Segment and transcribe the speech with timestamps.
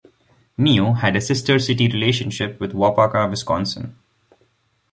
[0.57, 3.95] Nio had a sister city relationship with Waupaca, Wisconsin.